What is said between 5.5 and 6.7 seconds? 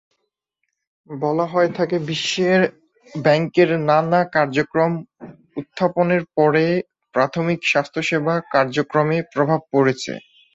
উত্থাপনের পরে